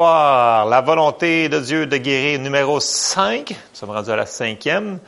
[0.00, 3.50] La volonté de Dieu de guérir numéro 5.
[3.50, 5.00] Nous sommes rendus à la cinquième.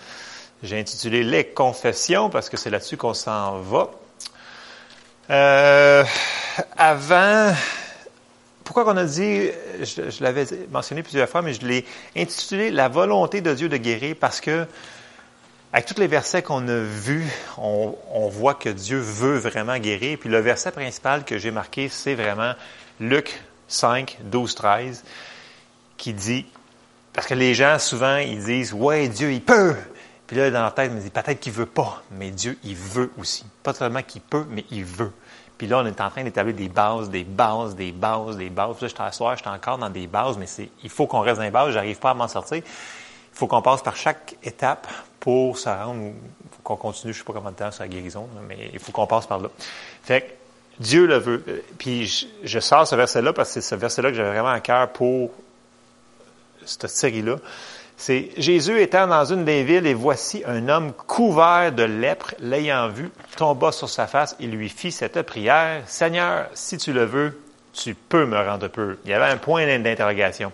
[0.64, 3.88] J'ai intitulé Les confessions parce que c'est là-dessus qu'on s'en va.
[5.30, 6.04] Euh,
[6.76, 7.54] avant,
[8.64, 11.84] pourquoi qu'on a dit, je, l'avais mentionné plusieurs fois, mais je l'ai
[12.16, 14.66] intitulé La volonté de Dieu de guérir parce que
[15.72, 20.18] avec tous les versets qu'on a vus, on, on, voit que Dieu veut vraiment guérir.
[20.18, 22.54] Puis le verset principal que j'ai marqué, c'est vraiment
[22.98, 25.04] Luc 5, 12, 13,
[25.96, 26.46] qui dit,
[27.12, 29.76] parce que les gens, souvent, ils disent, ouais, Dieu, il peut.
[30.26, 32.76] Puis là, dans la tête, ils me disent, peut-être qu'il veut pas, mais Dieu, il
[32.76, 33.44] veut aussi.
[33.62, 35.12] Pas seulement qu'il peut, mais il veut.
[35.58, 38.76] Puis là, on est en train d'établir des bases, des bases, des bases, des bases.
[38.76, 41.20] Puis là, je t'assois, je suis encore dans des bases, mais c'est, il faut qu'on
[41.20, 42.58] reste dans les bases, j'arrive pas à m'en sortir.
[42.58, 44.86] Il faut qu'on passe par chaque étape
[45.18, 46.12] pour se rendre,
[46.64, 49.06] qu'on continue, je sais pas combien de temps sur la guérison, mais il faut qu'on
[49.06, 49.50] passe par là.
[50.02, 50.32] Fait que,
[50.80, 51.44] Dieu le veut.
[51.78, 54.88] Puis je, sors ce verset-là parce que c'est ce verset-là que j'avais vraiment à cœur
[54.88, 55.30] pour
[56.64, 57.36] cette série-là.
[57.96, 62.88] C'est Jésus étant dans une des villes et voici un homme couvert de lèpre, l'ayant
[62.88, 65.82] vu, tomba sur sa face et lui fit cette prière.
[65.86, 67.38] Seigneur, si tu le veux,
[67.74, 68.96] tu peux me rendre peu.
[69.04, 70.50] Il y avait un point d'interrogation.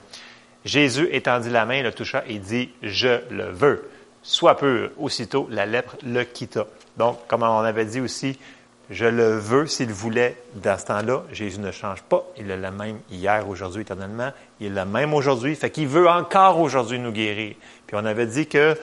[0.64, 3.88] Jésus étendit la main, le toucha et dit, je le veux.
[4.24, 4.90] Sois peu.
[4.98, 6.66] Aussitôt, la lèpre le quitta.
[6.96, 8.36] Donc, comme on avait dit aussi,
[8.90, 11.22] je le veux s'il voulait dans ce temps-là.
[11.32, 12.24] Jésus ne change pas.
[12.36, 14.32] Il est le même hier, aujourd'hui, éternellement.
[14.60, 15.54] Il est le même aujourd'hui.
[15.56, 17.56] Fait qu'il veut encore aujourd'hui nous guérir.
[17.86, 18.76] Puis on avait dit que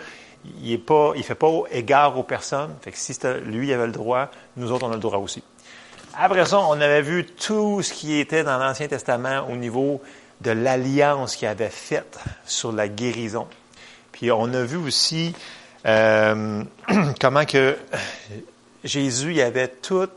[0.62, 2.76] il est pas, il fait pas égard aux personnes.
[2.82, 5.42] Fait que si lui avait le droit, nous autres on a le droit aussi.
[6.16, 10.02] Après ça, on avait vu tout ce qui était dans l'Ancien Testament au niveau
[10.42, 13.48] de l'alliance qu'il avait faite sur la guérison.
[14.12, 15.34] Puis on a vu aussi
[15.86, 16.64] euh,
[17.22, 17.78] comment que
[18.84, 20.10] Jésus il avait tout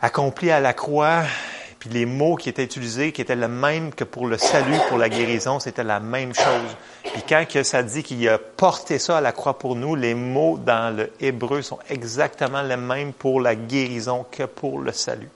[0.00, 1.22] accompli à la croix,
[1.78, 4.98] puis les mots qui étaient utilisés, qui étaient le même que pour le salut, pour
[4.98, 6.76] la guérison, c'était la même chose.
[7.02, 10.14] Puis quand que ça dit qu'il a porté ça à la croix pour nous, les
[10.14, 15.30] mots dans le hébreu sont exactement les mêmes pour la guérison que pour le salut.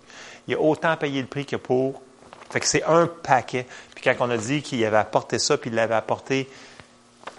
[0.46, 2.02] Il a autant payé le prix que pour...
[2.50, 3.66] Fait que c'est un paquet.
[3.94, 6.48] Puis quand on a dit qu'il avait apporté ça, puis il l'avait apporté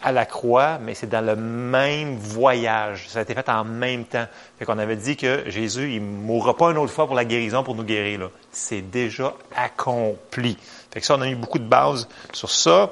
[0.02, 3.06] à la croix, mais c'est dans le même voyage.
[3.08, 4.26] Ça a été fait en même temps.
[4.58, 7.64] Fait qu'on avait dit que Jésus, il mourra pas une autre fois pour la guérison,
[7.64, 8.30] pour nous guérir.
[8.52, 10.58] C'est déjà accompli.
[10.92, 12.90] Fait que ça, on a eu beaucoup de bases sur ça.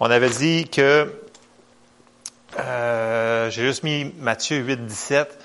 [0.00, 1.12] On avait dit que
[2.58, 5.38] euh, j'ai juste mis Matthieu 8, 17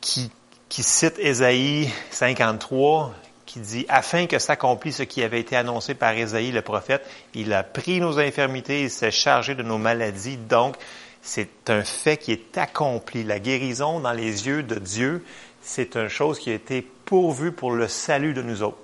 [0.00, 0.30] qui,
[0.68, 3.12] qui cite Ésaïe 53
[3.48, 7.04] qui dit, afin que s'accomplisse ce qui avait été annoncé par Ésaïe le prophète,
[7.34, 10.36] il a pris nos infirmités, il s'est chargé de nos maladies.
[10.36, 10.76] Donc,
[11.22, 13.24] c'est un fait qui est accompli.
[13.24, 15.24] La guérison dans les yeux de Dieu,
[15.62, 18.76] c'est une chose qui a été pourvue pour le salut de nous autres.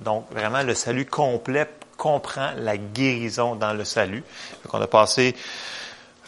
[0.00, 1.66] Donc, vraiment, le salut complet
[1.96, 4.22] comprend la guérison dans le salut.
[4.64, 5.34] Donc, on a passé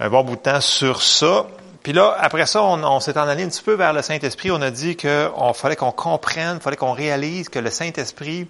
[0.01, 1.47] un bon bout de temps sur ça.
[1.82, 4.50] Puis là, après ça, on, s'est en allé un petit peu vers le Saint-Esprit.
[4.50, 8.47] On a dit qu'il fallait qu'on comprenne, fallait qu'on réalise que le Saint-Esprit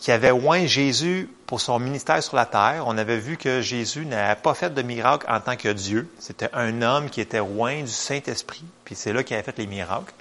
[0.00, 4.06] qui avait oint Jésus pour son ministère sur la terre, on avait vu que Jésus
[4.06, 6.08] n'avait pas fait de miracle en tant que Dieu.
[6.20, 9.66] C'était un homme qui était oint du Saint-Esprit, puis c'est là qu'il avait fait les
[9.66, 10.14] miracles.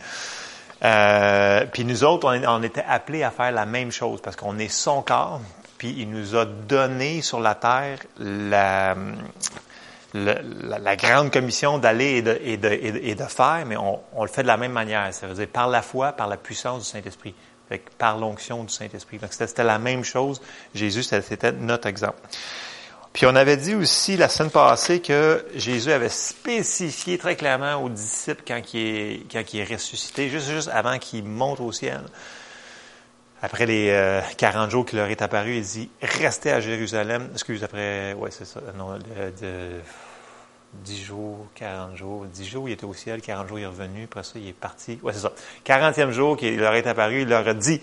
[0.84, 4.58] Euh, puis nous autres, on, on était appelés à faire la même chose parce qu'on
[4.58, 5.42] est son corps,
[5.78, 8.96] puis il nous a donné sur la terre la,
[10.14, 15.14] la, grande commission d'aller et de, faire, mais on, le fait de la même manière.
[15.14, 17.34] Ça veut dire par la foi, par la puissance du Saint-Esprit,
[17.98, 19.18] par l'onction du Saint-Esprit.
[19.18, 20.42] Donc c'était la même chose.
[20.74, 22.20] Jésus, c'était notre exemple.
[23.14, 27.90] Puis on avait dit aussi la semaine passée que Jésus avait spécifié très clairement aux
[27.90, 32.02] disciples quand il est, ressuscité, juste avant qu'il monte au ciel.
[33.42, 37.30] Après les 40 euh, jours qu'il leur est apparu, il dit restez à Jérusalem.
[37.34, 38.60] Excuse, après, ouais, c'est ça.
[38.76, 39.80] Non, de,
[40.74, 42.26] 10 jours, 40 jours.
[42.26, 44.04] 10 jours, il était au ciel, 40 jours, il est revenu.
[44.06, 45.00] Après ça, il est parti.
[45.04, 45.32] Ouais, c'est ça.
[45.66, 47.82] 40e jour qu'il leur est apparu, il leur a dit,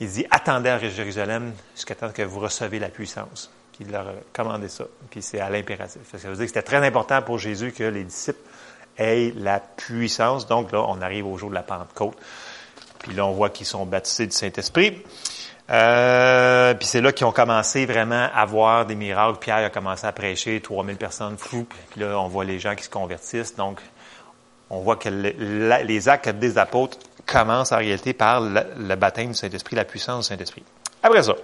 [0.00, 3.50] il dit, attendez à Jérusalem jusqu'à temps que vous recevez la puissance.
[3.72, 4.84] Puis il leur a commandé ça.
[5.10, 6.00] Puis c'est à l'impératif.
[6.16, 8.40] Ça veut dire que c'était très important pour Jésus que les disciples
[8.98, 10.46] aient la puissance.
[10.46, 12.16] Donc là, on arrive au jour de la Pentecôte.
[12.98, 15.02] Puis là, on voit qu'ils sont baptisés du Saint-Esprit.
[15.68, 19.38] Euh, puis c'est là qu'ils ont commencé vraiment à voir des miracles.
[19.40, 21.66] Pierre a commencé à prêcher, 3000 personnes floues.
[21.90, 23.56] Puis là, on voit les gens qui se convertissent.
[23.56, 23.80] Donc,
[24.70, 29.76] on voit que les actes des apôtres commencent en réalité par le, baptême du Saint-Esprit,
[29.76, 30.64] la puissance du Saint-Esprit.
[31.02, 31.34] Après ça,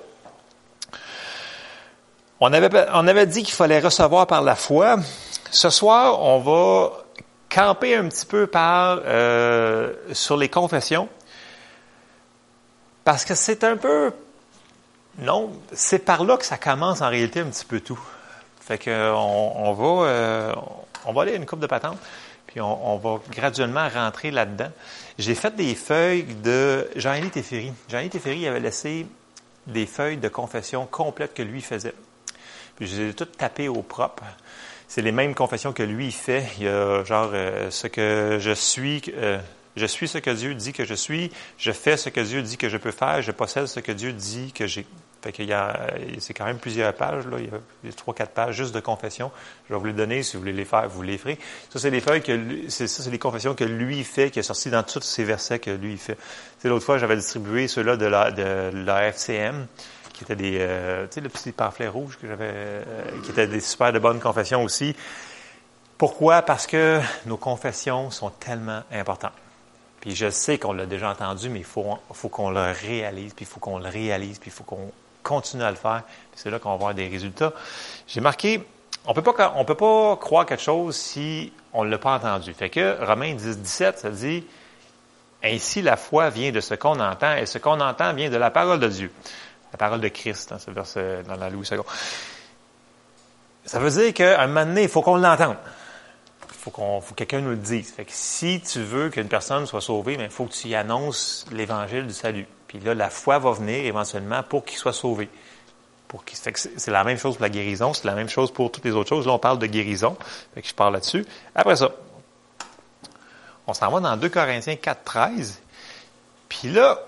[2.41, 4.97] on avait, on avait dit qu'il fallait recevoir par la foi.
[5.51, 6.93] Ce soir, on va
[7.49, 11.09] camper un petit peu par euh, sur les confessions.
[13.05, 14.13] Parce que c'est un peu
[15.19, 18.01] non, c'est par là que ça commence en réalité un petit peu tout.
[18.61, 20.55] Fait que on, va, euh,
[21.05, 21.99] on va aller à une coupe de patente,
[22.47, 24.71] puis on, va graduellement rentrer là-dedans.
[25.19, 27.73] J'ai fait des feuilles de Jean-Élie Teferi.
[27.89, 29.07] Jean-Élie Teferi avait laissé
[29.67, 31.95] des feuilles de confession complètes que lui faisait.
[32.77, 34.23] Puis je les ai toutes tapées au propre.
[34.89, 36.47] C'est les mêmes confessions que lui fait.
[36.59, 39.39] Il y a genre euh, ce que je suis, euh,
[39.77, 42.57] je suis ce que Dieu dit que je suis, je fais ce que Dieu dit
[42.57, 44.87] que je peux faire, je possède ce que Dieu dit que j'ai.
[45.23, 45.87] Fait qu'il y a,
[46.19, 47.37] c'est quand même plusieurs pages, là.
[47.39, 47.47] Il
[47.89, 49.31] y a trois, quatre pages juste de confession.
[49.69, 50.25] Je vais vous les donner.
[50.25, 51.39] Si vous voulez les faire, vous les ferez.
[51.71, 54.43] Ça, c'est les feuilles que, c'est ça, c'est les confessions que lui fait, qui est
[54.43, 56.19] sorti dans tous ces versets que lui fait.
[56.59, 59.69] C'est l'autre fois, j'avais distribué ceux-là de la, de la FCM,
[60.13, 63.47] qui étaient des, euh, tu sais, le petit pamphlet rouge que j'avais, euh, qui étaient
[63.47, 64.97] des super de bonnes confessions aussi.
[65.99, 66.43] Pourquoi?
[66.43, 69.33] Parce que nos confessions sont tellement importantes.
[70.03, 73.45] Puis je sais qu'on l'a déjà entendu, mais il faut, faut qu'on le réalise, puis
[73.45, 74.91] il faut qu'on le réalise, puis il faut qu'on
[75.23, 76.03] continue à le faire.
[76.35, 77.53] C'est là qu'on va avoir des résultats.
[78.09, 78.67] J'ai marqué,
[79.07, 82.53] on peut pas, on peut pas croire quelque chose si on ne l'a pas entendu.
[82.53, 84.45] Fait que Romains 10, 17, ça dit,
[85.45, 88.51] ainsi la foi vient de ce qu'on entend, et ce qu'on entend vient de la
[88.51, 89.13] parole de Dieu.
[89.71, 91.79] La parole de Christ, hein, ce verset dans la Louis II.
[93.67, 95.57] Ça veut dire qu'à un moment donné, il faut qu'on l'entende
[96.63, 97.93] faut qu'on, faut que quelqu'un nous le dise.
[97.93, 100.77] Fait que si tu veux qu'une personne soit sauvée, il ben, faut que tu y
[100.77, 102.47] annonces l'évangile du salut.
[102.69, 105.29] Puis là, la foi va venir éventuellement pour qu'il soit sauvé.
[106.07, 108.85] Pour qu'il, c'est la même chose pour la guérison, c'est la même chose pour toutes
[108.85, 109.27] les autres choses.
[109.27, 110.17] Là, on parle de guérison.
[110.55, 111.27] Je parle là-dessus.
[111.53, 111.91] Après ça,
[113.67, 115.61] on s'en va dans 2 Corinthiens 4, 13.
[116.49, 117.01] Puis là,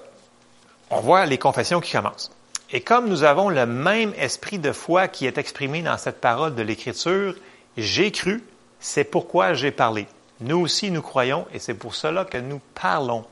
[0.91, 2.33] on voit les confessions qui commencent.
[2.73, 6.57] Et comme nous avons le même esprit de foi qui est exprimé dans cette parole
[6.57, 7.37] de l'Écriture,
[7.77, 8.43] j'ai cru,
[8.85, 10.07] c'est pourquoi j'ai parlé.
[10.41, 13.25] Nous aussi, nous croyons et c'est pour cela que nous parlons.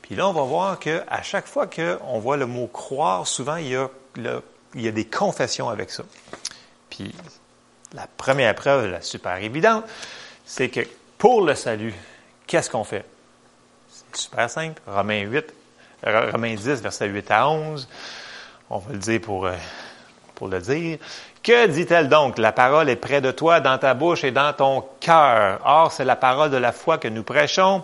[0.00, 3.56] Puis là, on va voir que à chaque fois qu'on voit le mot croire, souvent,
[3.56, 6.04] il y, a des confessions avec ça.
[6.88, 7.12] Puis
[7.94, 9.84] la première preuve, la super évidente,
[10.46, 10.82] c'est que
[11.18, 11.94] pour le salut,
[12.46, 13.04] qu'est-ce qu'on fait?
[13.90, 14.80] C'est super simple.
[14.86, 15.52] Romains 8,
[16.04, 17.88] Romains 10, versets 8 à 11.
[18.70, 19.56] On va le dire pour, euh,
[20.36, 20.98] pour le dire.
[21.42, 22.38] Que dit-elle donc?
[22.38, 25.58] La parole est près de toi, dans ta bouche et dans ton cœur.
[25.64, 27.82] Or, c'est la parole de la foi que nous prêchons.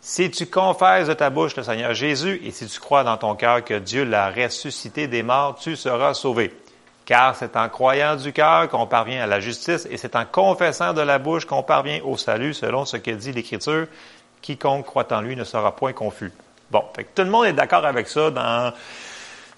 [0.00, 3.34] Si tu confesses de ta bouche le Seigneur Jésus et si tu crois dans ton
[3.34, 6.56] cœur que Dieu l'a ressuscité des morts, tu seras sauvé.
[7.04, 10.92] Car c'est en croyant du cœur qu'on parvient à la justice et c'est en confessant
[10.92, 13.88] de la bouche qu'on parvient au salut, selon ce que dit l'Écriture.
[14.42, 16.32] Quiconque croit en lui ne sera point confus.
[16.70, 16.84] Bon,
[17.14, 18.72] tout le monde est d'accord avec ça dans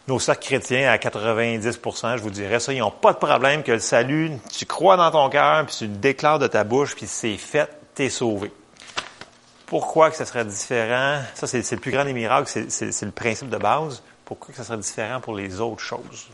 [0.06, 3.72] nos cercles chrétiens à 90% je vous dirais ça, ils n'ont pas de problème que
[3.72, 7.06] le salut, tu crois dans ton cœur, puis tu le déclares de ta bouche, puis
[7.06, 8.52] c'est fait, t'es sauvé.
[9.66, 11.22] Pourquoi que ça serait différent?
[11.34, 14.02] Ça, c'est le plus grand des miracles, c'est le principe de base.
[14.24, 16.28] Pourquoi que ça serait différent pour les autres choses?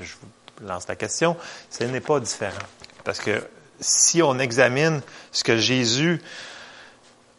[0.00, 1.36] Je vous lance la question.
[1.70, 2.66] Ce n'est pas différent.
[3.04, 3.46] Parce que
[3.80, 6.22] si on examine ce que Jésus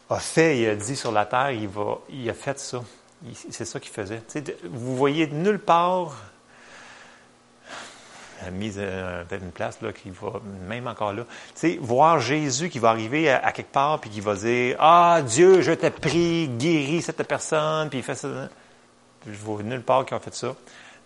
[0.08, 1.68] a fait et a dit sur la terre, il,
[2.10, 2.82] il a fait ça
[3.50, 4.22] c'est ça qu'il faisait.
[4.64, 6.16] vous voyez nulle part
[8.44, 11.24] la mise euh, une place là, qui va, même encore là.
[11.58, 15.62] Tu voir Jésus qui va arriver à, quelque part puis qui va dire Ah Dieu,
[15.62, 18.28] je t'ai pris, guéri cette personne, puis il fait ça.
[19.26, 20.54] Je vois nulle part qui a fait ça.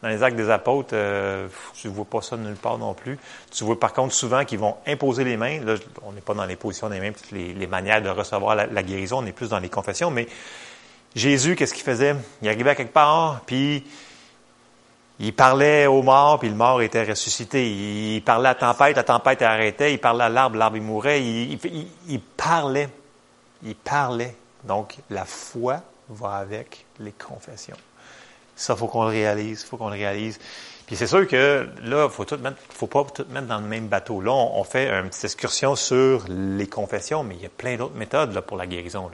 [0.02, 3.18] Dans les actes des apôtres, euh, tu ne vois pas ça nulle part non plus.
[3.50, 5.62] Tu vois par contre souvent qu'ils vont imposer les mains.
[5.62, 8.66] Là, on n'est pas dans les positions des mains, toutes les, manières de recevoir la,
[8.66, 10.26] la, guérison, on est plus dans les confessions, mais
[11.14, 12.14] Jésus, qu'est-ce qu'il faisait?
[12.42, 13.84] Il arrivait à quelque part, puis
[15.22, 17.70] il parlait aux morts, puis le mort était ressuscité.
[17.70, 19.92] Il parlait à la tempête, la tempête arrêtait.
[19.92, 21.22] Il parlait à l'arbre, l'arbre il mourait.
[21.22, 22.88] Il, parlait.
[23.62, 24.34] Il parlait.
[24.64, 27.76] Donc, la foi va avec les confessions.
[28.56, 29.62] Ça, faut qu'on le réalise.
[29.62, 30.38] faut qu'on le réalise.
[30.86, 33.88] Puis c'est sûr que là, faut tout mettre, faut pas tout mettre dans le même
[33.88, 34.22] bateau.
[34.22, 37.94] Là, on, fait une petite excursion sur les confessions, mais il y a plein d'autres
[37.94, 39.10] méthodes là, pour la guérison.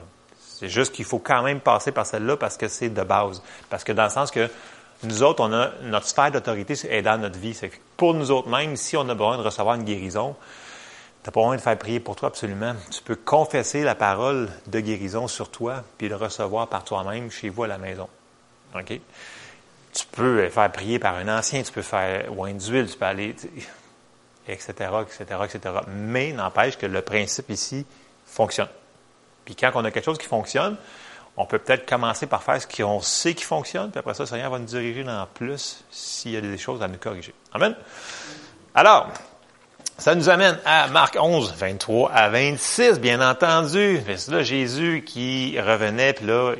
[0.59, 3.43] C'est juste qu'il faut quand même passer par celle-là parce que c'est de base.
[3.69, 4.49] Parce que dans le sens que
[5.03, 7.53] nous autres, on a notre sphère d'autorité est dans notre vie.
[7.53, 10.35] C'est pour nous autres même, si on a besoin de recevoir une guérison,
[11.23, 12.73] tu n'as pas besoin de faire prier pour toi absolument.
[12.89, 17.49] Tu peux confesser la parole de guérison sur toi, puis le recevoir par toi-même chez
[17.49, 18.09] vous à la maison.
[18.73, 18.99] OK?
[19.93, 23.35] Tu peux faire prier par un ancien, tu peux faire oin d'huile, tu peux aller,
[24.47, 24.71] etc.,
[25.03, 25.75] etc., etc.
[25.87, 27.85] Mais n'empêche que le principe ici
[28.25, 28.69] fonctionne.
[29.47, 30.75] Puis quand on a quelque chose qui fonctionne,
[31.37, 34.27] on peut peut-être commencer par faire ce qu'on sait qui fonctionne, puis après ça, le
[34.27, 37.33] Seigneur va nous diriger dans plus s'il y a des choses à nous corriger.
[37.53, 37.73] Amen.
[38.75, 39.07] Alors,
[39.97, 44.01] ça nous amène à Marc 11, 23 à 26, bien entendu.
[44.17, 46.55] C'est là Jésus qui revenait, puis là,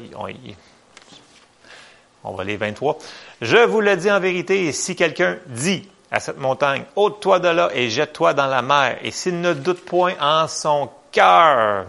[2.23, 2.99] On va les 23.
[3.41, 7.69] Je vous le dis en vérité, si quelqu'un dit à cette montagne, ôte-toi de là
[7.73, 10.89] et jette-toi dans la mer, et s'il ne doute point en son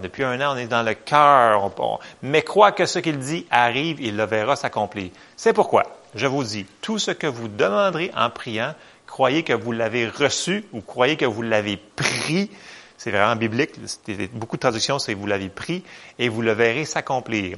[0.03, 1.71] depuis un an on est dans le cœur,
[2.23, 5.11] mais croit que ce qu'il dit arrive, il le verra s'accomplir.
[5.37, 5.83] C'est pourquoi,
[6.15, 8.75] je vous dis, tout ce que vous demanderez en priant,
[9.07, 12.51] croyez que vous l'avez reçu ou croyez que vous l'avez pris
[12.99, 13.77] c'est vraiment biblique.
[14.35, 15.85] Beaucoup de traductions, c'est vous l'avez pris
[16.19, 17.57] et vous le verrez s'accomplir.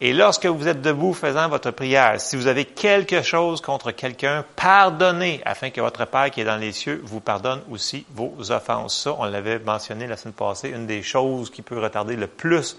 [0.00, 4.44] Et lorsque vous êtes debout faisant votre prière, si vous avez quelque chose contre quelqu'un,
[4.56, 9.04] pardonnez afin que votre Père qui est dans les cieux vous pardonne aussi vos offenses.
[9.04, 12.76] Ça, on l'avait mentionné la semaine passée, une des choses qui peut retarder le plus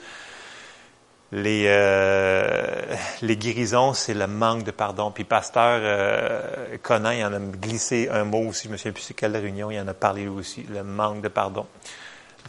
[1.32, 5.12] les, euh, les guérisons, c'est le manque de pardon.
[5.12, 9.04] Puis pasteur euh, Conan, il en a glissé un mot aussi, je me souviens plus
[9.04, 11.66] c'est quelle réunion, il en a parlé aussi, le manque de pardon.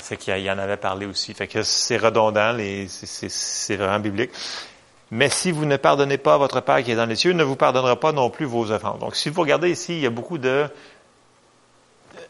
[0.00, 1.34] C'est qu'il en avait parlé aussi.
[1.34, 2.56] Fait que c'est redondant,
[2.88, 4.30] c'est vraiment biblique.
[5.11, 7.44] Mais si vous ne pardonnez pas votre Père qui est dans les cieux, il ne
[7.44, 8.99] vous pardonnera pas non plus vos offenses.
[8.99, 10.66] Donc, si vous regardez ici, il y a beaucoup de...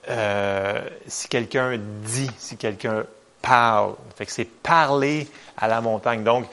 [0.08, 3.04] Euh, si quelqu'un dit, si quelqu'un
[3.42, 3.94] parle.
[4.16, 6.24] Fait c'est parler à la montagne.
[6.24, 6.46] Donc,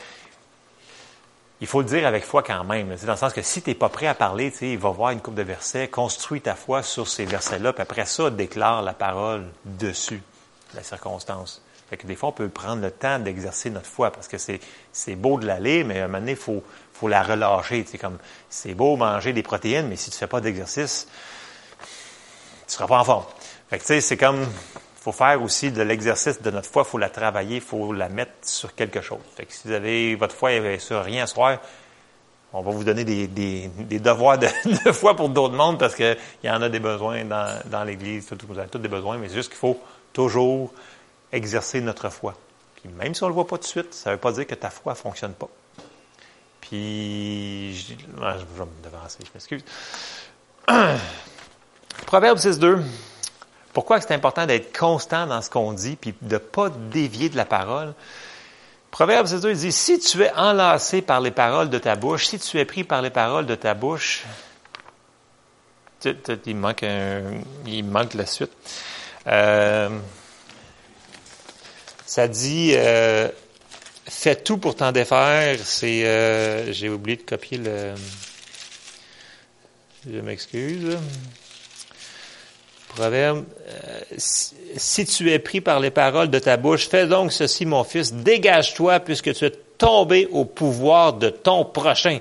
[1.62, 2.96] il faut le dire avec foi quand même.
[2.98, 5.12] C'est dans le sens que si tu n'es pas prêt à parler, il va voir
[5.12, 8.94] une coupe de versets, construis ta foi sur ces versets-là, puis après ça, déclare la
[8.94, 10.22] parole dessus,
[10.74, 11.62] la circonstance.
[11.90, 15.16] Fait que des fois, on peut prendre le temps d'exercer notre foi parce que c'est,
[15.16, 17.84] beau de l'aller, mais à un moment donné, il faut, faut la relâcher.
[17.90, 21.08] C'est comme, c'est beau manger des protéines, mais si tu fais pas d'exercice,
[22.68, 23.26] tu seras pas en forme.
[23.70, 24.46] Fait que tu sais, c'est comme,
[24.98, 28.34] faut faire aussi de l'exercice de notre foi, faut la travailler, il faut la mettre
[28.44, 29.20] sur quelque chose.
[29.36, 31.58] Fait que si vous avez votre foi est sur rien ce soir,
[32.54, 34.48] on va vous donner des, des, des devoirs de,
[34.86, 38.28] de, foi pour d'autres mondes parce qu'il y en a des besoins dans, dans l'Église.
[38.48, 39.80] Vous avez tous des besoins, mais c'est juste qu'il faut
[40.14, 40.74] toujours
[41.32, 42.36] exercer notre foi.
[42.86, 44.48] Même si on ne le voit pas tout de suite, ça ne veut pas dire
[44.48, 45.50] que ta foi ne fonctionne pas.
[46.62, 49.64] Puis, je, je vais me devancer, je m'excuse.
[52.06, 52.82] Proverbe 6.2.
[53.74, 57.38] Pourquoi c'est important d'être constant dans ce qu'on dit puis de ne pas dévier de
[57.38, 57.94] la parole?
[58.92, 62.58] Proverbe 2 dit, si tu es enlacé par les paroles de ta bouche, si tu
[62.58, 64.26] es pris par les paroles de ta bouche,
[66.04, 66.86] il manque,
[67.66, 68.52] il manque la suite.
[69.30, 69.90] Euh,
[72.06, 73.30] ça dit, euh,
[74.08, 75.58] fais tout pour t'en défaire.
[75.64, 77.94] C'est, euh, j'ai oublié de copier le.
[80.10, 80.98] Je m'excuse.
[82.88, 83.46] Proverbe,
[84.18, 88.12] si tu es pris par les paroles de ta bouche, fais donc ceci, mon fils,
[88.14, 92.20] dégage-toi puisque tu es tombé au pouvoir de ton prochain.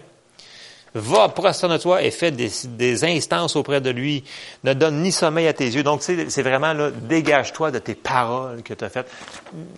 [0.95, 4.25] Va, prosterne-toi et fais des, instances auprès de lui.
[4.64, 5.83] Ne donne ni sommeil à tes yeux.
[5.83, 9.11] Donc, c'est vraiment là, dégage-toi de tes paroles que tu as faites.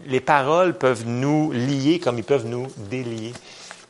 [0.07, 3.33] Les paroles peuvent nous lier comme ils peuvent nous délier.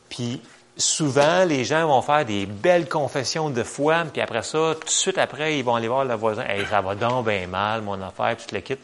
[0.09, 0.41] Puis,
[0.77, 4.89] souvent, les gens vont faire des belles confessions de foi, puis après ça, tout de
[4.89, 6.43] suite après, ils vont aller voir le voisin.
[6.43, 8.83] Hey, ça va donc bien mal, mon affaire, puis tu le quittes.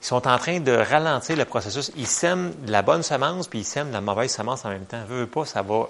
[0.00, 1.92] Ils sont en train de ralentir le processus.
[1.96, 5.02] Ils sèment la bonne semence, puis ils sèment la mauvaise semence en même temps.
[5.08, 5.88] Veux, veux pas, ça va,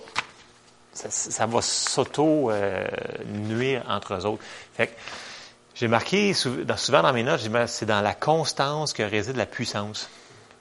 [0.92, 4.42] ça, va s'auto-nuire entre eux autres.
[4.74, 4.92] Fait que,
[5.74, 10.10] j'ai marqué souvent dans mes notes, c'est dans la constance que réside la puissance.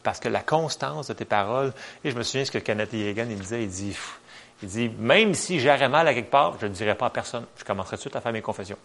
[0.04, 1.74] Parce que la constance de tes paroles,
[2.04, 3.96] et je me souviens ce que Kenneth Yegan, il disait, il dit,
[4.64, 7.46] il dit, même si j'aurais mal à quelque part, je ne dirais pas à personne.
[7.58, 8.78] Je commencerai tout de suite à faire mes confessions.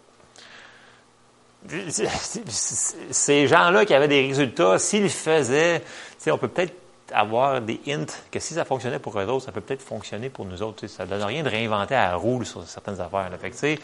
[2.48, 5.82] Ces gens-là qui avaient des résultats, s'ils faisaient,
[6.28, 6.74] on peut peut-être
[7.12, 10.44] avoir des hints que si ça fonctionnait pour eux autres, ça peut peut-être fonctionner pour
[10.44, 10.86] nous autres.
[10.86, 13.30] Ça ne donne rien de réinventer à la sur certaines affaires.
[13.40, 13.78] Fait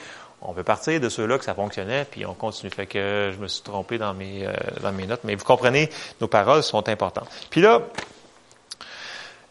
[0.44, 2.70] on peut partir de ceux-là que ça fonctionnait, puis on continue.
[2.70, 4.52] Fait que je me suis trompé dans mes, euh,
[4.82, 5.88] dans mes notes, mais vous comprenez,
[6.20, 7.28] nos paroles sont importantes.
[7.50, 7.80] Puis là,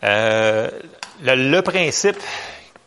[0.04, 0.70] euh,
[1.24, 2.18] le, principe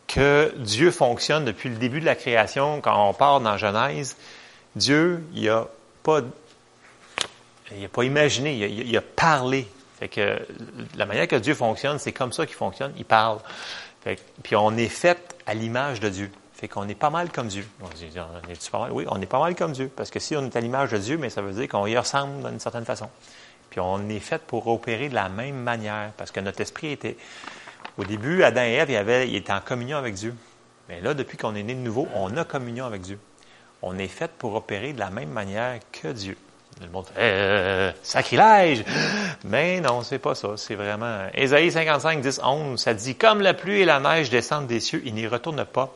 [0.06, 4.16] que Dieu fonctionne depuis le début de la création, quand on part dans Genèse,
[4.76, 5.66] Dieu, il a
[6.02, 6.20] pas,
[7.92, 9.66] pas imaginé, il a, parlé.
[10.04, 10.38] Fait que
[10.98, 13.38] la manière que Dieu fonctionne, c'est comme ça qu'il fonctionne, il parle.
[14.42, 16.30] Puis on est fait à l'image de Dieu.
[16.52, 17.66] Fait qu'on est pas mal comme Dieu.
[17.80, 17.86] On
[18.70, 18.92] pas mal?
[18.92, 19.90] Oui, on est pas mal comme Dieu.
[19.96, 21.96] Parce que si on est à l'image de Dieu, mais ça veut dire qu'on y
[21.96, 23.08] ressemble d'une certaine façon.
[23.70, 26.12] Puis on est fait pour opérer de la même manière.
[26.18, 27.16] Parce que notre esprit était,
[27.96, 30.34] au début, Adam et Ève, il, avait, il était en communion avec Dieu.
[30.90, 33.18] Mais là, depuis qu'on est né de nouveau, on a communion avec Dieu.
[33.80, 36.36] On est fait pour opérer de la même manière que Dieu.
[36.80, 38.84] Le monde euh, sacrilège!
[39.44, 40.50] Mais non, c'est pas ça.
[40.56, 41.26] C'est vraiment.
[41.34, 45.02] Ésaïe 55, 10, 11, ça dit Comme la pluie et la neige descendent des cieux,
[45.04, 45.92] il n'y retourne pas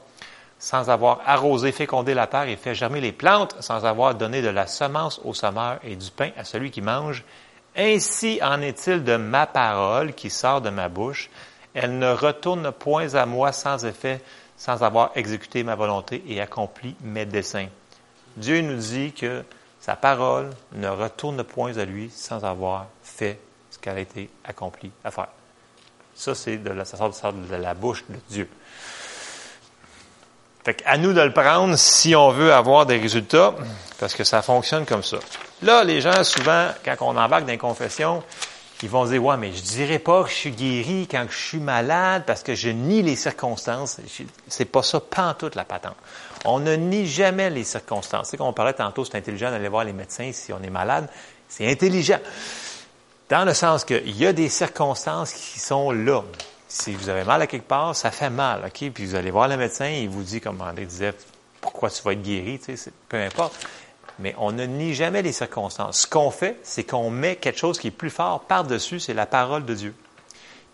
[0.58, 4.48] sans avoir arrosé, fécondé la terre et fait germer les plantes, sans avoir donné de
[4.48, 7.24] la semence au semeur et du pain à celui qui mange.
[7.76, 11.30] Ainsi en est-il de ma parole qui sort de ma bouche.
[11.74, 14.20] Elle ne retourne point à moi sans effet,
[14.56, 17.68] sans avoir exécuté ma volonté et accompli mes desseins.
[18.36, 19.44] Dieu nous dit que
[19.88, 23.40] sa parole ne retourne point à lui sans avoir fait
[23.70, 25.28] ce qu'elle a été accompli à faire.
[26.14, 28.50] Ça, c'est de la, ça sort de la bouche de Dieu.
[30.62, 33.54] Fait à nous de le prendre si on veut avoir des résultats,
[33.98, 35.20] parce que ça fonctionne comme ça.
[35.62, 38.22] Là, les gens, souvent, quand on embarque dans une confession,
[38.82, 41.58] ils vont dire, ouais, mais je dirais pas que je suis guéri quand je suis
[41.58, 44.00] malade parce que je nie les circonstances.
[44.46, 45.96] C'est pas ça, pas toute la patente.
[46.44, 48.26] On ne nie jamais les circonstances.
[48.26, 50.70] Tu sais, comme on parlait tantôt, c'est intelligent d'aller voir les médecins si on est
[50.70, 51.08] malade.
[51.48, 52.20] C'est intelligent.
[53.28, 56.22] Dans le sens qu'il y a des circonstances qui sont là.
[56.68, 58.90] Si vous avez mal à quelque part, ça fait mal, OK?
[58.92, 61.14] Puis vous allez voir le médecin, il vous dit, comme André disait,
[61.60, 63.66] pourquoi tu vas être guéri, tu sais, peu importe
[64.18, 66.02] mais on ne nie jamais les circonstances.
[66.02, 69.26] Ce qu'on fait, c'est qu'on met quelque chose qui est plus fort par-dessus, c'est la
[69.26, 69.94] parole de Dieu.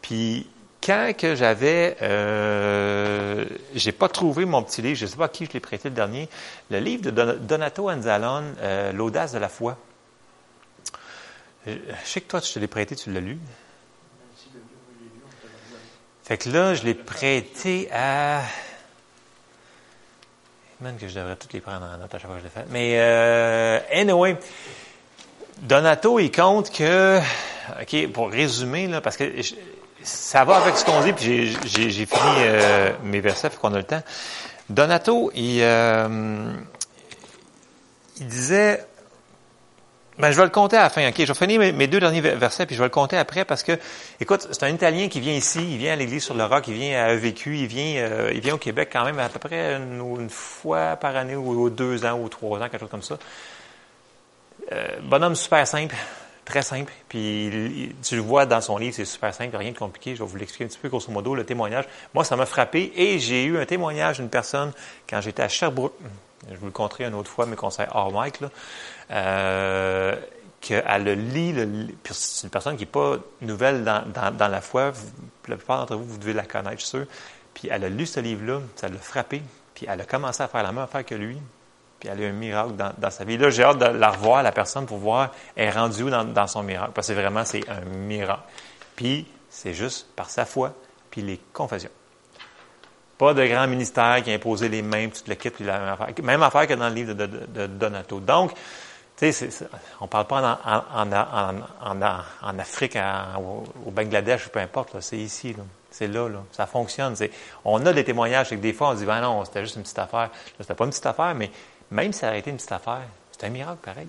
[0.03, 0.49] Puis
[0.83, 5.47] quand que j'avais, euh, j'ai pas trouvé mon petit livre, je sais pas à qui
[5.47, 6.29] je l'ai prêté le dernier,
[6.71, 9.79] le livre de Donato Anzalone, euh, L'audace de la foi.
[11.67, 11.73] Je
[12.05, 13.39] sais que toi, tu te l'ai prêté, tu l'as lu.
[16.23, 18.43] Fait que là, je l'ai prêté à
[21.01, 22.67] que je devrais toutes les prendre en note à chaque fois que je l'ai fait.
[22.71, 24.37] Mais, euh, anyway,
[25.63, 27.21] Donato, il compte que,
[27.81, 29.25] OK, pour résumer, là, parce que
[30.03, 33.79] ça va avec ce qu'on dit, puis j'ai fini euh, mes versets, puis qu'on a
[33.79, 34.03] le temps.
[34.69, 36.53] Donato, il, euh,
[38.19, 38.85] il disait,
[40.19, 41.09] ben, je vais le compter à la fin.
[41.09, 43.65] OK, je vais finir mes, deux derniers versets, puis je vais le compter après parce
[43.65, 43.73] que,
[44.21, 46.75] écoute, c'est un Italien qui vient ici, il vient à l'église sur le roc, il
[46.75, 49.75] vient à EVQ, il vient, euh, il vient au Québec quand même à peu près
[49.75, 53.19] une, fois par année ou, deux ans ou trois ans, quelque chose comme ça.
[54.73, 55.97] Euh, bonhomme super simple,
[56.45, 56.93] très simple.
[57.09, 60.15] Puis tu le vois dans son livre, c'est super simple, rien de compliqué.
[60.15, 61.87] Je vais vous l'expliquer un petit peu grosso modo, le témoignage.
[62.15, 64.73] Moi, ça m'a frappé et j'ai eu un témoignage d'une personne
[65.11, 65.95] quand j'étais à Sherbrooke.
[66.51, 68.51] Je vous le conterai une autre fois, mes conseils hors mic, là
[69.11, 70.17] euh,
[70.61, 74.03] qu'elle le lit, le, c'est une personne qui n'est pas nouvelle dans,
[74.33, 74.93] dans, la foi,
[75.47, 77.07] la plupart d'entre vous, vous devez la connaître, je suis sûr,
[77.53, 79.43] puis elle a lu ce livre-là, ça l'a frappé,
[79.75, 81.39] puis elle a commencé à faire la même affaire que lui,
[82.01, 83.37] puis elle a eu un miracle dans, dans sa vie.
[83.37, 86.25] Là, j'ai hâte de la revoir, la personne, pour voir, elle est rendue où dans,
[86.25, 88.43] dans son miracle, parce que vraiment, c'est un miracle.
[88.97, 90.73] Puis, c'est juste par sa foi,
[91.11, 91.91] puis les confessions.
[93.19, 96.09] Pas de grand ministère qui a imposé les mêmes, toute l'équipe, la même affaire.
[96.23, 98.19] Même affaire que dans le livre de, Donato.
[98.21, 98.53] Donc,
[99.17, 99.49] tu sais,
[100.01, 102.99] on parle pas en, Afrique,
[103.87, 105.55] au, Bangladesh, peu importe, c'est ici,
[105.91, 107.15] c'est là, là, ça fonctionne.
[107.65, 109.83] On a des témoignages, et que des fois, on dit, ben non, c'était juste une
[109.83, 110.31] petite affaire.
[110.59, 111.51] C'était pas une petite affaire, mais
[111.93, 114.09] même si ça a été une petite affaire, c'est un miracle pareil.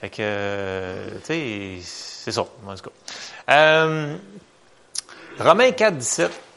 [0.00, 3.52] Fait que, tu sais, c'est ça, en tout cas.
[3.54, 4.16] Euh,
[5.38, 6.49] Romains 4, 17.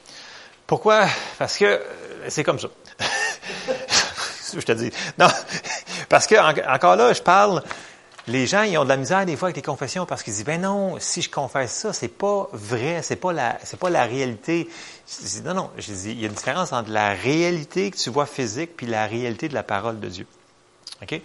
[0.67, 1.07] Pourquoi?
[1.37, 1.81] Parce que
[2.27, 2.67] c'est comme ça.
[4.53, 4.91] je te dis.
[5.17, 5.27] Non,
[6.09, 6.35] parce que,
[6.73, 7.63] encore là, je parle,
[8.27, 10.45] les gens, ils ont de la misère des fois avec les confessions parce qu'ils disent,
[10.45, 14.05] ben non, si je confesse ça, c'est pas vrai, c'est pas la, c'est pas la
[14.05, 14.69] réalité.
[15.07, 17.97] Je dis, non, non, je dis, il y a une différence entre la réalité que
[17.97, 20.27] tu vois physique puis la réalité de la parole de Dieu.
[21.01, 21.21] OK?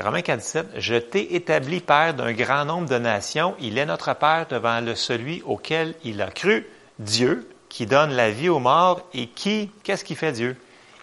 [0.00, 3.54] Romains 4, Je t'ai établi père d'un grand nombre de nations.
[3.58, 6.66] Il est notre père devant le celui auquel il a cru,
[6.98, 10.58] Dieu, qui donne la vie aux morts et qui, qu'est-ce qui fait Dieu?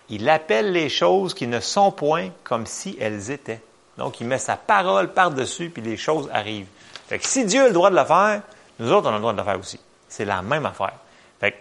[0.07, 3.59] Il appelle les choses qui ne sont point comme si elles étaient.
[3.97, 6.67] Donc, il met sa parole par-dessus, puis les choses arrivent.
[7.07, 8.43] Fait que si Dieu a le droit de le faire,
[8.77, 9.79] nous autres, on a le droit de le faire aussi.
[10.07, 10.93] C'est la même affaire.
[11.39, 11.57] Fait que,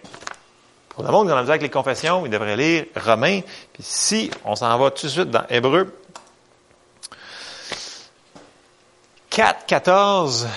[0.90, 3.40] pour le monde qui a besoin avec les confessions, il devrait lire Romains.
[3.72, 5.90] Puis si on s'en va tout de suite dans Hébreu
[9.30, 10.48] 4, 14,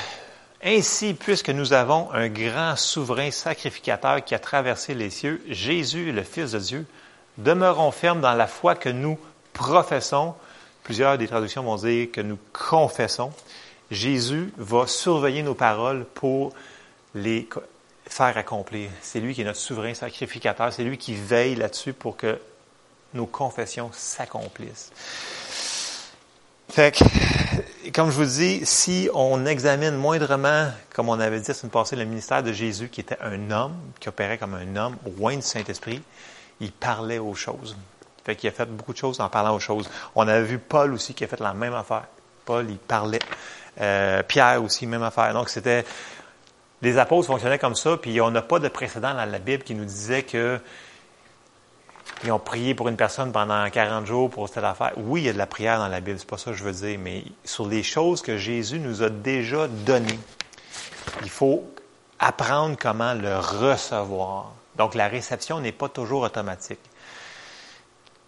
[0.64, 6.24] ainsi, puisque nous avons un grand souverain sacrificateur qui a traversé les cieux, Jésus, le
[6.24, 6.86] Fils de Dieu,
[7.38, 9.18] Demeurons fermes dans la foi que nous
[9.54, 10.36] professons.
[10.84, 13.32] Plusieurs des traductions vont dire que nous confessons.
[13.90, 16.54] Jésus va surveiller nos paroles pour
[17.16, 17.48] les
[18.06, 18.90] faire accomplir.
[19.02, 20.72] C'est lui qui est notre souverain sacrificateur.
[20.74, 22.40] C'est lui qui veille là-dessus pour que
[23.14, 24.92] nos confessions s'accomplissent.
[26.70, 27.04] Fait que,
[27.94, 31.96] comme je vous dis, si on examine moindrement, comme on avait dit la semaine passée,
[31.96, 35.42] le ministère de Jésus, qui était un homme, qui opérait comme un homme, loin du
[35.42, 36.02] Saint-Esprit,
[36.60, 37.76] il parlait aux choses.
[38.24, 39.90] Fait qu'il a fait beaucoup de choses en parlant aux choses.
[40.16, 42.04] On a vu Paul aussi qui a fait la même affaire.
[42.46, 43.20] Paul, il parlait.
[43.80, 45.34] Euh, Pierre aussi, même affaire.
[45.34, 45.86] Donc, c'était...
[46.84, 49.76] Les apôtres fonctionnaient comme ça, puis on n'a pas de précédent dans la Bible qui
[49.76, 50.60] nous disait que
[52.24, 54.92] ils ont prié pour une personne pendant 40 jours pour cette affaire.
[54.98, 56.64] Oui, il y a de la prière dans la Bible, c'est pas ça que je
[56.64, 60.20] veux dire, mais sur les choses que Jésus nous a déjà données,
[61.24, 61.64] il faut
[62.20, 66.80] apprendre comment le recevoir Donc, la réception n'est pas toujours automatique.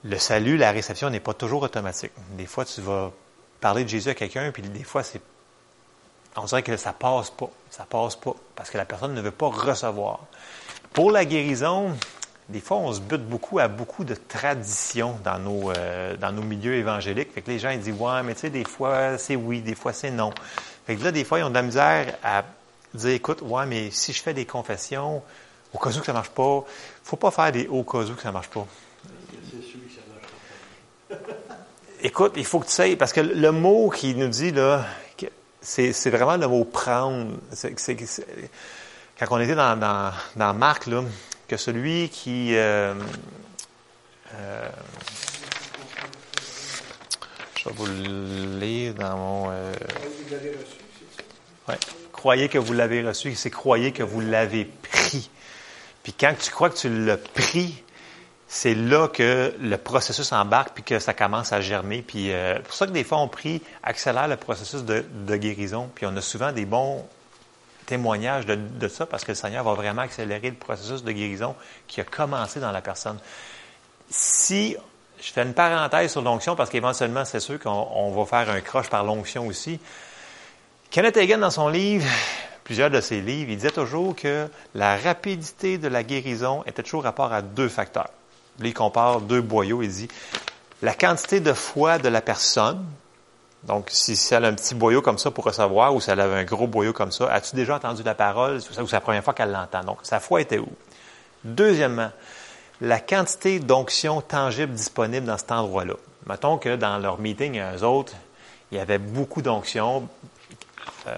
[0.04, 2.12] Le salut, la réception n'est pas toujours automatique.
[2.32, 3.12] Des fois, tu vas
[3.62, 5.04] parler de Jésus à quelqu'un, puis des fois,
[6.36, 7.50] on dirait que ça passe pas.
[7.70, 10.20] Ça passe pas parce que la personne ne veut pas recevoir.
[10.92, 11.96] Pour la guérison,
[12.50, 16.42] des fois, on se bute beaucoup à beaucoup de traditions dans nos, euh, dans nos
[16.42, 17.34] milieux évangéliques.
[17.34, 19.76] Fait que les gens ils disent Ouais, mais tu sais, des fois c'est oui, des
[19.76, 20.32] fois c'est non.
[20.86, 22.44] Fait que là, des fois, ils ont de la misère à
[22.94, 25.24] dire Écoute, ouais, mais si je fais des confessions,
[25.74, 26.66] au cas où que ça marche pas,
[27.04, 28.68] faut pas faire des au cas où que ça marche pas.
[32.02, 34.86] Écoute, il faut que tu sais, parce que le mot qui nous dit là,
[35.62, 37.38] c'est vraiment le mot prendre.
[39.18, 41.02] quand on était dans, dans, dans Marc, là,
[41.54, 42.56] que celui qui.
[42.56, 42.96] Euh,
[44.34, 44.70] euh,
[47.56, 47.86] je vais vous
[48.60, 49.52] lire dans mon.
[49.52, 49.72] Euh.
[52.12, 55.30] Croyez que vous l'avez reçu, c'est croyez que vous l'avez pris.
[56.02, 57.84] Puis quand tu crois que tu l'as pris,
[58.48, 62.02] c'est là que le processus embarque puis que ça commence à germer.
[62.02, 62.32] Puis
[62.64, 65.90] pour ça que des fois on prie accélère le processus de, guérison.
[65.94, 67.06] Puis on a souvent des bons
[67.86, 71.56] témoignages de, de, ça parce que le Seigneur va vraiment accélérer le processus de guérison
[71.88, 73.18] qui a commencé dans la personne.
[74.10, 74.76] Si
[75.22, 78.90] je fais une parenthèse sur l'onction parce qu'éventuellement c'est sûr qu'on va faire un croche
[78.90, 79.80] par l'onction aussi.
[80.92, 82.06] Kenneth Hagin dans son livre
[82.64, 87.04] plusieurs de ses livres, il disait toujours que la rapidité de la guérison était toujours
[87.04, 88.10] rapport à deux facteurs.
[88.60, 89.82] Là, il compare deux boyaux.
[89.82, 90.08] Il dit
[90.82, 92.86] la quantité de foi de la personne.
[93.66, 96.36] Donc, si, elle a un petit boyau comme ça pour recevoir, ou si elle avait
[96.36, 99.34] un gros boyau comme ça, as-tu déjà entendu la parole, ou c'est la première fois
[99.34, 99.84] qu'elle l'entend?
[99.84, 100.68] Donc, sa foi était où?
[101.44, 102.12] Deuxièmement,
[102.82, 105.96] la quantité d'onction tangible disponible dans cet endroit-là.
[106.28, 108.14] Mettons que dans leur meeting, eux autres,
[108.72, 110.08] il y avait beaucoup d'onction.
[111.08, 111.14] Euh,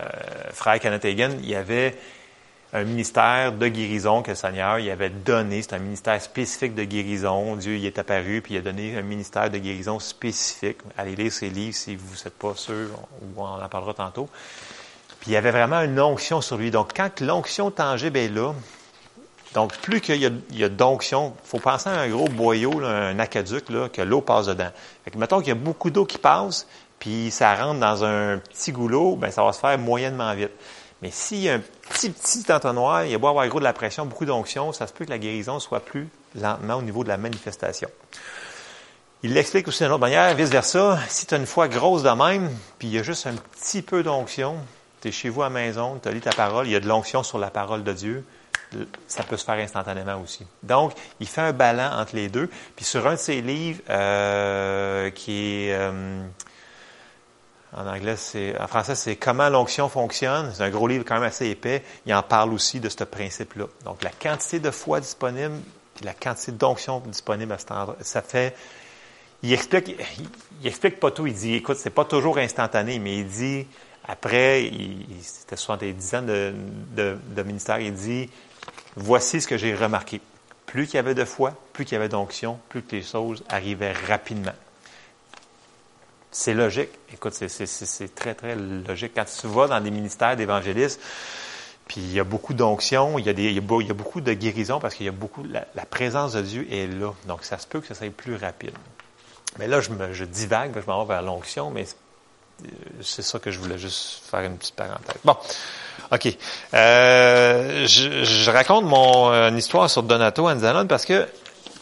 [0.51, 1.97] frère Kenneth il y avait
[2.75, 5.61] un ministère de guérison que le Seigneur il avait donné.
[5.61, 7.55] C'est un ministère spécifique de guérison.
[7.55, 10.79] Dieu y est apparu, puis il a donné un ministère de guérison spécifique.
[10.97, 12.89] Allez lire ses livres si vous n'êtes pas sûr,
[13.37, 14.27] on en parlera tantôt.
[15.21, 16.69] Puis il y avait vraiment une onction sur lui.
[16.69, 18.53] Donc, quand l'onction tangible est là,
[19.53, 23.63] donc plus qu'il y a, d'onction, il faut penser à un gros boyau, un aqueduc,
[23.93, 24.69] que l'eau passe dedans.
[25.05, 26.67] Fait que mettons qu'il y a beaucoup d'eau qui passe,
[26.99, 30.51] puis ça rentre dans un petit goulot, ben ça va se faire moyennement vite.
[31.05, 33.63] Mais s'il y a un petit, petit entonnoir, il y a beau avoir gros de
[33.63, 37.03] la pression, beaucoup d'onction, ça se peut que la guérison soit plus lentement au niveau
[37.03, 37.87] de la manifestation.
[39.21, 40.97] Il l'explique aussi d'une autre manière, vice-versa.
[41.07, 43.83] Si tu as une foi grosse de même, puis il y a juste un petit
[43.83, 44.55] peu d'onction,
[44.99, 46.79] tu es chez vous à la maison, tu as lu ta parole, il y a
[46.79, 48.25] de l'onction sur la parole de Dieu,
[49.07, 50.47] ça peut se faire instantanément aussi.
[50.63, 52.49] Donc, il fait un ballon entre les deux.
[52.75, 55.75] Puis sur un de ses livres, euh, qui est...
[55.75, 56.25] Euh,
[57.73, 58.15] en anglais,
[58.59, 60.51] en français, c'est Comment l'onction fonctionne.
[60.53, 61.83] C'est un gros livre quand même assez épais.
[62.05, 63.65] Il en parle aussi de ce principe-là.
[63.83, 65.55] Donc, la quantité de foi disponible,
[66.03, 68.55] la quantité d'onction disponible à cet endroit, ça fait.
[69.43, 69.95] Il explique,
[70.61, 71.27] il, explique pas tout.
[71.27, 73.67] Il dit, écoute, c'est pas toujours instantané, mais il dit,
[74.07, 78.29] après, il, c'était souvent des dizaines de, de, ministères, il dit,
[78.95, 80.21] voici ce que j'ai remarqué.
[80.65, 83.43] Plus qu'il y avait de foi, plus qu'il y avait d'onction, plus que les choses
[83.49, 84.53] arrivaient rapidement.
[86.37, 86.89] C'est logique.
[87.13, 89.13] Écoute, c'est très, très logique.
[89.15, 90.99] Quand tu vas dans des ministères d'évangélistes,
[91.87, 94.81] puis il y a beaucoup d'onction, il, y a il, y a beaucoup de guérison
[94.81, 97.13] parce qu'il y a beaucoup, la, présence de Dieu est là.
[97.25, 98.73] Donc, ça se peut que ça soit plus rapide.
[99.59, 101.85] Mais là, je, me, divague, je m'en vais vers l'onction, mais
[102.99, 105.21] c'est ça que je voulais juste faire une petite parenthèse.
[105.23, 105.37] Bon,
[106.11, 106.37] OK.
[106.73, 111.29] Euh, je, raconte mon euh, histoire sur Donato Anzalone parce que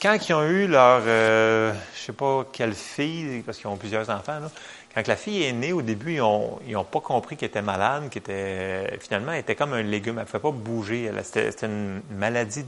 [0.03, 4.09] quand ils ont eu leur, euh, je sais pas quelle fille, parce qu'ils ont plusieurs
[4.09, 4.51] enfants, là,
[4.93, 7.61] quand la fille est née, au début, ils n'ont ils ont pas compris qu'elle était
[7.63, 10.17] malade, qu'elle était, finalement, elle était comme un légume.
[10.19, 11.09] Elle ne pouvait pas bouger.
[11.23, 12.63] C'était une maladie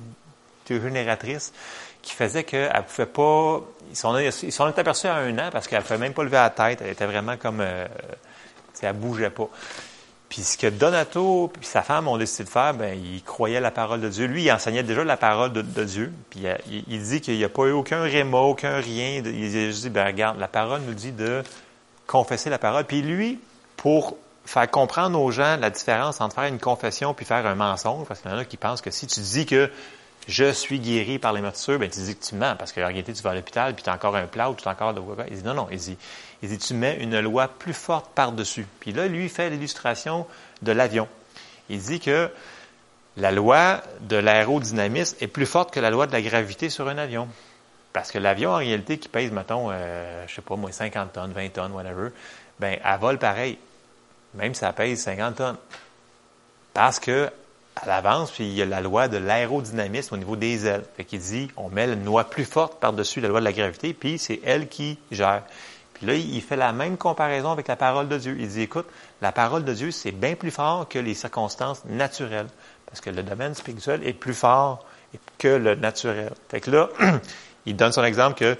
[0.67, 1.53] dégénératrice
[2.01, 3.61] qui faisait qu'elle ne pouvait pas.
[3.91, 4.15] Ils s'en
[4.49, 6.79] sont aperçus à un an parce qu'elle ne pouvait même pas lever la tête.
[6.81, 7.61] Elle était vraiment comme.
[7.61, 7.85] Euh,
[8.81, 9.49] elle bougeait pas.
[10.29, 13.71] Puis ce que Donato et sa femme ont décidé de faire, ben ils croyaient la
[13.71, 14.25] parole de Dieu.
[14.25, 16.11] Lui, il enseignait déjà la parole de, Dieu.
[16.29, 16.41] Puis
[16.87, 19.21] il, dit qu'il n'y a pas eu aucun réma, aucun rien.
[19.23, 21.43] Il dit, ben regarde, la parole nous dit de
[22.07, 22.85] confesser la parole.
[22.85, 23.39] Puis lui,
[23.77, 28.07] pour faire comprendre aux gens la différence entre faire une confession puis faire un mensonge,
[28.07, 29.71] parce qu'il y en a qui pensent que si tu dis que
[30.27, 32.87] je suis guéri par les meurtrisseurs, ben tu dis que tu mens, parce que en
[32.87, 35.01] réalité, tu vas à l'hôpital, puis tu as encore un plat ou tu encore de
[35.29, 35.97] Il dit non, non, il dit,
[36.41, 38.65] il dit, tu mets une loi plus forte par-dessus.
[38.79, 40.27] Puis là, lui, il fait l'illustration
[40.61, 41.07] de l'avion.
[41.69, 42.29] Il dit que
[43.17, 46.97] la loi de l'aérodynamisme est plus forte que la loi de la gravité sur un
[46.97, 47.27] avion.
[47.93, 51.31] Parce que l'avion, en réalité, qui pèse, mettons, euh, je sais pas, moins 50 tonnes,
[51.31, 52.09] 20 tonnes, whatever,
[52.59, 53.57] ben, elle vole pareil.
[54.33, 55.57] Même si ça pèse 50 tonnes.
[56.73, 57.31] Parce que
[57.75, 60.83] à l'avance, puis il y a la loi de l'aérodynamisme au niveau des ailes.
[60.95, 63.93] Fait qu'il dit, on met une loi plus forte par-dessus la loi de la gravité,
[63.93, 65.43] puis c'est elle qui gère.
[65.95, 68.35] Puis là, il fait la même comparaison avec la parole de Dieu.
[68.39, 68.85] Il dit, écoute,
[69.21, 72.47] la parole de Dieu, c'est bien plus fort que les circonstances naturelles,
[72.85, 74.85] parce que le domaine spirituel est plus fort
[75.37, 76.31] que le naturel.
[76.49, 76.89] Fait que là,
[77.65, 78.57] il donne son exemple que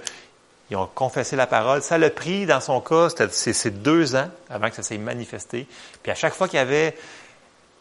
[0.68, 1.80] ils ont confessé la parole.
[1.80, 5.68] Ça l'a pris, dans son cas, c'est deux ans avant que ça s'est manifesté.
[6.02, 6.96] Puis à chaque fois qu'il y avait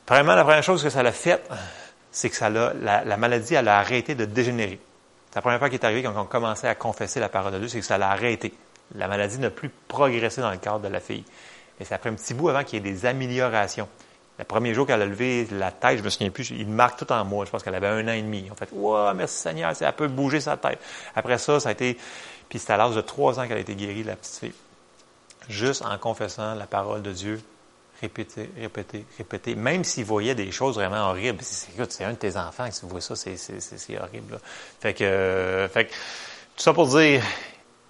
[0.05, 1.41] Premièrement, la première chose que ça l'a fait,
[2.11, 4.79] c'est que ça l'a, la, maladie, elle a arrêté de dégénérer.
[5.29, 7.59] C'est la première fois qui est arrivée quand on commençait à confesser la parole de
[7.59, 8.53] Dieu, c'est que ça l'a arrêté.
[8.93, 11.23] La maladie n'a plus progressé dans le corps de la fille.
[11.79, 13.87] Et ça a pris un petit bout avant qu'il y ait des améliorations.
[14.37, 17.11] Le premier jour qu'elle a levé la tête, je me souviens plus, il marque tout
[17.11, 17.45] en moi.
[17.45, 18.49] Je pense qu'elle avait un an et demi.
[18.51, 20.79] En fait, wow, merci Seigneur, elle peut bouger sa tête.
[21.15, 21.97] Après ça, ça a été,
[22.49, 24.53] puis c'était à l'âge de trois ans qu'elle a été guérie, la petite fille.
[25.47, 27.41] Juste en confessant la parole de Dieu
[28.01, 31.39] répéter, répéter, répéter, même s'il voyait des choses vraiment horribles.
[31.41, 34.39] C'est un de tes enfants, si tu vois ça, c'est, horrible.
[34.81, 37.23] Fait que, fait que, tout ça pour dire,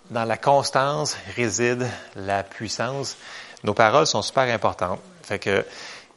[0.09, 3.17] dans la constance réside la puissance.
[3.63, 4.99] Nos paroles sont super importantes.
[5.23, 5.65] Fait que,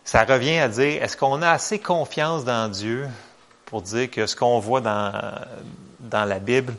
[0.08, 3.06] ça revient à dire, est-ce qu'on a assez confiance dans Dieu
[3.66, 5.12] pour dire que ce qu'on voit dans,
[6.00, 6.74] dans la Bible,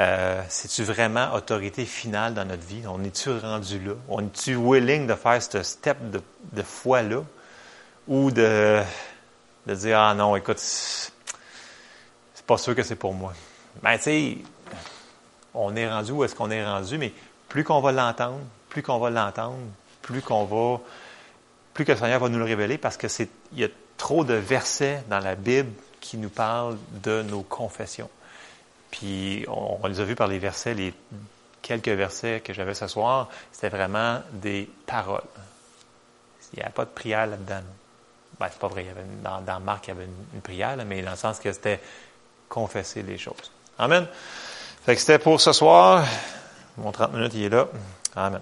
[0.00, 2.82] euh, C'est-tu vraiment autorité finale dans notre vie?
[2.86, 3.92] On est-tu rendu là?
[4.06, 7.22] On est-tu willing de faire ce step de, foi-là?
[8.06, 8.82] Ou de,
[9.66, 11.12] de dire, ah non, écoute, c'est
[12.46, 13.32] pas sûr que c'est pour moi.
[13.82, 14.38] Ben, tu sais,
[15.54, 17.12] on est rendu où est-ce qu'on est rendu, mais
[17.48, 19.58] plus qu'on va l'entendre, plus qu'on va l'entendre,
[20.00, 20.80] plus qu'on va,
[21.74, 24.24] plus que le Seigneur va nous le révéler parce que c'est, il y a trop
[24.24, 28.10] de versets dans la Bible qui nous parlent de nos confessions.
[28.90, 30.92] Puis on, les a vus par les versets, les
[31.62, 35.22] quelques versets que j'avais ce soir, c'était vraiment des paroles.
[36.52, 37.62] Il n'y a pas de prière là-dedans.
[38.38, 38.86] Ben, c'est pas vrai.
[39.22, 41.80] dans, dans, Marc, il y avait une, prière, mais dans le sens que c'était
[42.48, 43.50] confesser les choses.
[43.78, 44.06] Amen.
[44.84, 46.04] Fait que c'était pour ce soir.
[46.76, 47.68] Mon 30 minutes, il est là.
[48.16, 48.40] Amen.